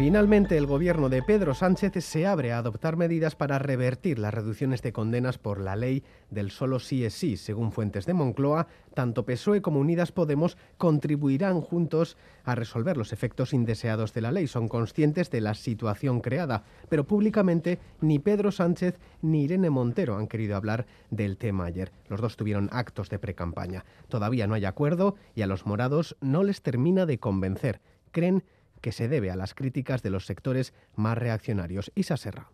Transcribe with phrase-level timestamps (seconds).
[0.00, 4.80] Finalmente, el gobierno de Pedro Sánchez se abre a adoptar medidas para revertir las reducciones
[4.80, 7.36] de condenas por la ley del solo sí es sí.
[7.36, 13.52] Según fuentes de Moncloa, tanto PSOE como Unidas Podemos contribuirán juntos a resolver los efectos
[13.52, 14.46] indeseados de la ley.
[14.46, 20.28] Son conscientes de la situación creada, pero públicamente ni Pedro Sánchez ni Irene Montero han
[20.28, 21.92] querido hablar del tema ayer.
[22.08, 23.84] Los dos tuvieron actos de precampaña.
[24.08, 27.82] Todavía no hay acuerdo y a los morados no les termina de convencer.
[28.12, 28.59] Creen que
[28.92, 31.92] se debe a las críticas de los sectores más reaccionarios.
[31.94, 32.50] Isa Serra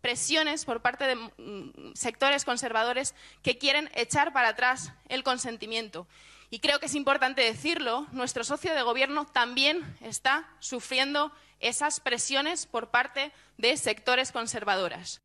[0.00, 6.06] presiones por parte de mm, sectores conservadores que quieren echar para atrás el consentimiento.
[6.50, 12.66] Y creo que es importante decirlo, nuestro socio de gobierno también está sufriendo esas presiones
[12.66, 15.20] por parte de sectores conservadores.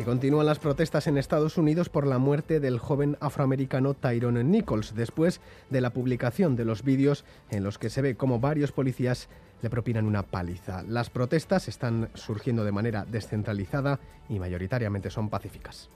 [0.00, 4.94] Y continúan las protestas en Estados Unidos por la muerte del joven afroamericano Tyrone Nichols,
[4.94, 9.28] después de la publicación de los vídeos en los que se ve cómo varios policías
[9.60, 10.84] le propinan una paliza.
[10.84, 15.90] Las protestas están surgiendo de manera descentralizada y mayoritariamente son pacíficas.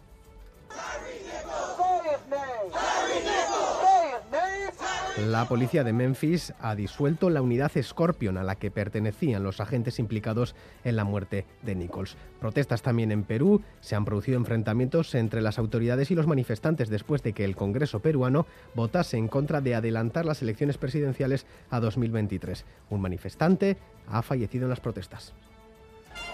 [5.17, 10.01] La policía de Memphis ha disuelto la unidad Scorpion a la que pertenecían los agentes
[10.01, 12.17] implicados en la muerte de Nichols.
[12.41, 13.63] Protestas también en Perú.
[13.81, 18.01] Se han producido enfrentamientos entre las autoridades y los manifestantes después de que el Congreso
[18.01, 22.65] peruano votase en contra de adelantar las elecciones presidenciales a 2023.
[22.91, 23.77] Un manifestante
[24.09, 25.33] ha fallecido en las protestas.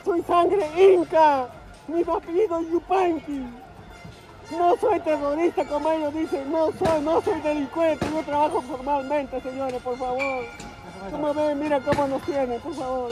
[0.03, 1.49] Soy sangre inca.
[1.87, 3.70] Mi apellido Yupanqui.
[4.51, 9.81] No soy terrorista como ellos dicen, no soy, no soy delincuente, yo trabajo formalmente, señores,
[9.83, 10.45] por favor.
[11.11, 13.11] Como ven, mira cómo nos tienen, por favor.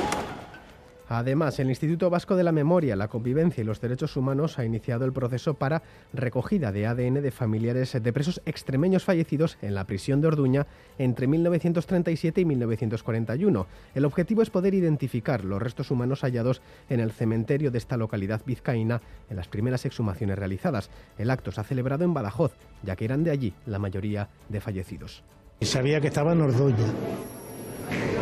[1.09, 5.07] Además, el Instituto Vasco de la Memoria, la Convivencia y los Derechos Humanos ha iniciado
[5.07, 5.83] el proceso para
[6.13, 10.67] recogida de ADN de familiares de presos extremeños fallecidos en la prisión de Orduña
[10.99, 13.67] entre 1937 y 1941.
[13.95, 16.61] El objetivo es poder identificar los restos humanos hallados
[16.91, 20.91] en el cementerio de esta localidad vizcaína en las primeras exhumaciones realizadas.
[21.17, 22.53] El acto se ha celebrado en Badajoz,
[22.83, 25.23] ya que eran de allí la mayoría de fallecidos.
[25.63, 26.93] Sabía que estaba en Orduña,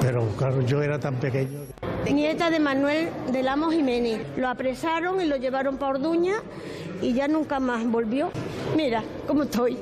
[0.00, 1.58] pero claro, yo era tan pequeño.
[2.12, 4.20] Nieta de Manuel del Amo Jiménez.
[4.36, 6.34] Lo apresaron y lo llevaron para Orduña
[7.02, 8.30] y ya nunca más volvió.
[8.76, 9.78] Mira cómo estoy,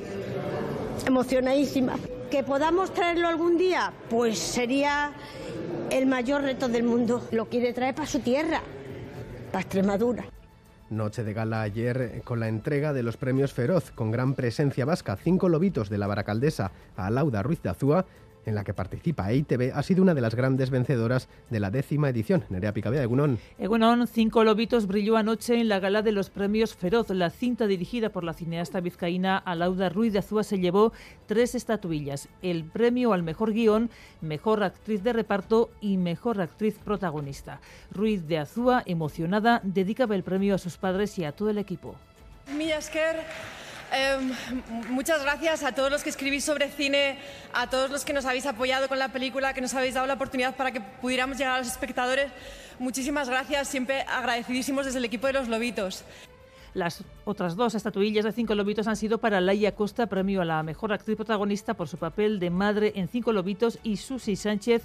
[1.07, 1.97] emocionadísima.
[2.31, 3.93] ¿Que podamos traerlo algún día?
[4.11, 5.13] Pues sería
[5.91, 7.29] el mayor reto del mundo.
[7.31, 8.61] Lo quiere traer para su tierra,
[9.53, 10.25] para Extremadura.
[10.91, 15.17] Noche de gala ayer con la entrega de los premios Feroz, con gran presencia vasca.
[15.17, 18.05] Cinco lobitos de la baracaldesa a Lauda Ruiz de Azúa
[18.47, 22.09] en la que participa EITB, ha sido una de las grandes vencedoras de la décima
[22.09, 22.45] edición.
[22.51, 23.39] Nerea Picabea, Egunon.
[23.59, 27.11] Egunon, Cinco Lobitos brilló anoche en la gala de los premios Feroz.
[27.11, 30.93] La cinta dirigida por la cineasta vizcaína Alauda Ruiz de Azúa se llevó
[31.27, 32.29] tres estatuillas.
[32.43, 33.91] El premio al mejor guion,
[34.21, 37.61] mejor actriz de reparto y mejor actriz protagonista.
[37.91, 41.95] Ruiz de Azúa, emocionada, dedicaba el premio a sus padres y a todo el equipo.
[43.95, 44.33] Em,
[44.91, 47.17] muchas gracias a todos los que escribís sobre cine,
[47.53, 50.15] a todos los que nos habéis apoyado con la película, que nos habéis dado la
[50.15, 52.33] oportunidad para que pudiéramos llegar a los espectadores.
[52.81, 56.05] Muchísimas gracias, siempre agradecidísimos desde el equipo de los Lobitos.
[56.75, 60.65] Las otras dos estatuillas de Cinco Lobitos han sido para Laia Costa, premio a la
[60.65, 64.83] mejor actriz protagonista por su papel de madre en Cinco Lobitos, y Susi Sánchez,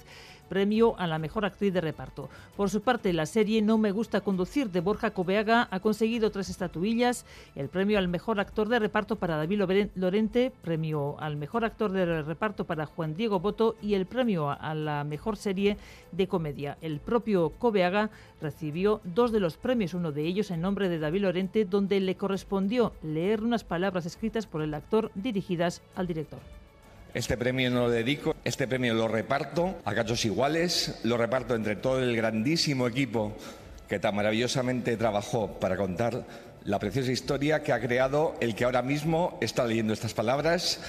[0.50, 2.28] premio a la mejor actriz de reparto.
[2.56, 6.50] Por su parte, la serie No me gusta conducir de Borja Cobeaga ha conseguido tres
[6.50, 7.24] estatuillas,
[7.54, 12.22] el premio al mejor actor de reparto para David Lorente, premio al mejor actor de
[12.22, 15.76] reparto para Juan Diego Boto y el premio a la mejor serie
[16.10, 16.76] de comedia.
[16.80, 21.22] El propio Cobeaga recibió dos de los premios, uno de ellos en nombre de David
[21.22, 26.40] Lorente, donde le correspondió leer unas palabras escritas por el actor dirigidas al director.
[27.12, 31.76] Este premio no lo dedico, este premio lo reparto a cachos iguales, lo reparto entre
[31.76, 33.36] todo el grandísimo equipo
[33.88, 36.24] que tan maravillosamente trabajó para contar
[36.64, 40.80] la preciosa historia que ha creado el que ahora mismo está leyendo estas palabras.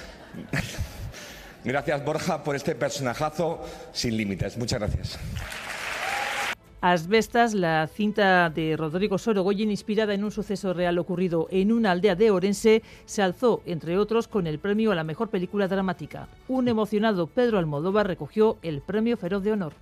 [1.64, 4.56] Gracias Borja por este personajazo sin límites.
[4.58, 5.18] Muchas gracias.
[6.82, 12.16] Asbestas, la cinta de Rodrigo Sorogoyen, inspirada en un suceso real ocurrido en una aldea
[12.16, 16.26] de Orense, se alzó, entre otros, con el premio a la mejor película dramática.
[16.48, 19.74] Un emocionado Pedro Almodóvar recogió el premio Feroz de Honor.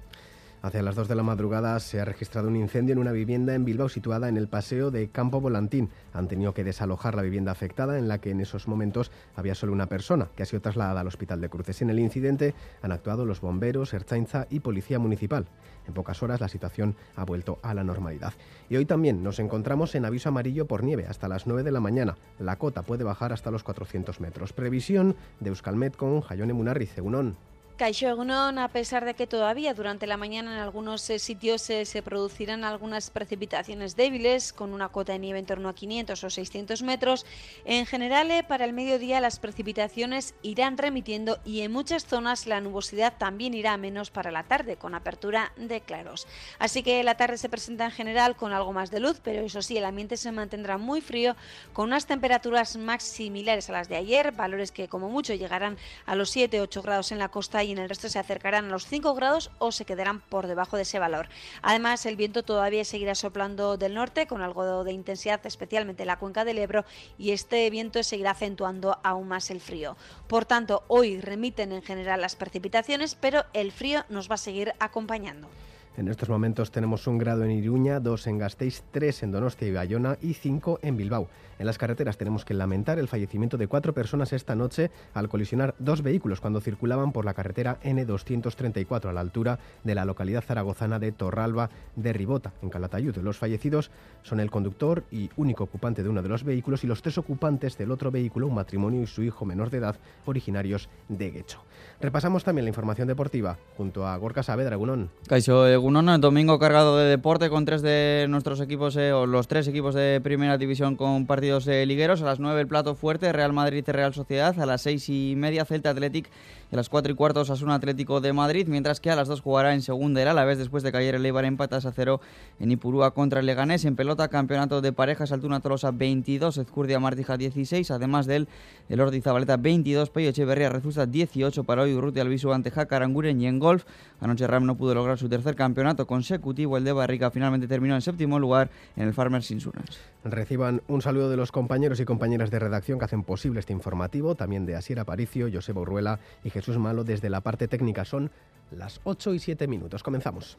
[0.63, 3.65] Hacia las 2 de la madrugada se ha registrado un incendio en una vivienda en
[3.65, 5.89] Bilbao situada en el paseo de Campo Volantín.
[6.13, 9.73] Han tenido que desalojar la vivienda afectada en la que en esos momentos había solo
[9.73, 11.81] una persona que ha sido trasladada al hospital de Cruces.
[11.81, 15.47] En el incidente han actuado los bomberos, Erzainza y Policía Municipal.
[15.89, 18.35] En pocas horas la situación ha vuelto a la normalidad.
[18.69, 21.81] Y hoy también nos encontramos en aviso amarillo por nieve hasta las 9 de la
[21.81, 22.19] mañana.
[22.39, 24.53] La cota puede bajar hasta los 400 metros.
[24.53, 27.37] Previsión de Euskalmet con Jayone Munarri, Unón.
[27.81, 31.87] Caixo Egunon, a pesar de que todavía durante la mañana en algunos eh, sitios eh,
[31.87, 36.29] se producirán algunas precipitaciones débiles, con una cota de nieve en torno a 500 o
[36.29, 37.25] 600 metros,
[37.65, 42.61] en general eh, para el mediodía las precipitaciones irán remitiendo y en muchas zonas la
[42.61, 46.27] nubosidad también irá a menos para la tarde, con apertura de claros.
[46.59, 49.63] Así que la tarde se presenta en general con algo más de luz, pero eso
[49.63, 51.35] sí, el ambiente se mantendrá muy frío,
[51.73, 56.15] con unas temperaturas más similares a las de ayer, valores que como mucho llegarán a
[56.15, 58.87] los 7-8 grados en la costa y y en el resto se acercarán a los
[58.87, 61.29] 5 grados o se quedarán por debajo de ese valor.
[61.63, 66.19] Además, el viento todavía seguirá soplando del norte con algo de intensidad, especialmente en la
[66.19, 66.85] cuenca del Ebro,
[67.17, 69.97] y este viento seguirá acentuando aún más el frío.
[70.27, 74.75] Por tanto, hoy remiten en general las precipitaciones, pero el frío nos va a seguir
[74.81, 75.49] acompañando.
[75.97, 79.73] En estos momentos tenemos un grado en Iruña, dos en Gasteiz, tres en Donostia y
[79.73, 81.29] Bayona y cinco en Bilbao.
[81.59, 85.75] En las carreteras tenemos que lamentar el fallecimiento de cuatro personas esta noche al colisionar
[85.79, 90.99] dos vehículos cuando circulaban por la carretera N234 a la altura de la localidad zaragozana
[90.99, 93.17] de Torralba de Ribota, en Calatayud.
[93.19, 93.91] Los fallecidos
[94.23, 97.77] son el conductor y único ocupante de uno de los vehículos y los tres ocupantes
[97.77, 101.63] del otro vehículo, un matrimonio y su hijo menor de edad, originarios de Guecho.
[102.01, 104.79] Repasamos también la información deportiva junto a Gorka Saavedra.
[105.27, 109.67] Caixo Egunon, domingo cargado de deporte con tres de nuestros equipos, eh, o los tres
[109.67, 112.21] equipos de primera división con partidos de ligueros.
[112.21, 114.61] A las 9 el plato fuerte, Real Madrid y Real Sociedad.
[114.61, 116.29] A las 6 y media Celta Athletic.
[116.71, 118.67] Y a las 4 y cuarto un Atlético de Madrid.
[118.69, 121.25] Mientras que a las 2 jugará en segunda el vez después de que ayer el
[121.25, 122.21] Eibar empatas a cero
[122.59, 123.87] en Ipurúa contra el Leganés.
[123.87, 127.91] En pelota, campeonato de parejas, Altuna Tolosa 22, Ezcurdia Martija 16.
[127.91, 128.49] Además de él,
[128.91, 133.47] el Ordi Zabaleta 22, Peyo Echeverría Rezusta 18 para hoy, Urruti Albisu ante Jacaranguren y
[133.47, 133.85] en golf.
[134.21, 136.77] Anoche Ram no pudo lograr su tercer campeonato consecutivo.
[136.77, 140.01] El de Barrica finalmente terminó en séptimo lugar en el Farmers Insurance.
[140.25, 144.35] Reciban un saludo de los compañeros y compañeras de redacción que hacen posible este informativo,
[144.35, 148.05] también de Asier Aparicio, Joseba Urruela y Jesús Malo desde la parte técnica.
[148.05, 148.33] Son
[148.73, 150.03] las 8 y 7 minutos.
[150.03, 150.59] Comenzamos.